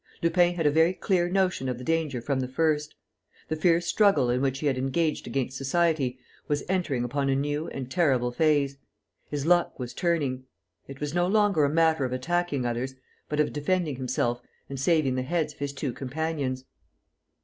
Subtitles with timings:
[0.23, 2.95] Lupin had a very clear notion of the danger from the first.
[3.49, 7.67] The fierce struggle in which he had engaged against society was entering upon a new
[7.67, 8.77] and terrible phase.
[9.29, 10.45] His luck was turning.
[10.87, 12.95] It was no longer a matter of attacking others,
[13.29, 16.65] but of defending himself and saving the heads of his two companions.